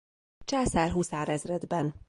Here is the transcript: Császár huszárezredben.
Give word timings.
Császár 0.45 0.91
huszárezredben. 0.91 1.93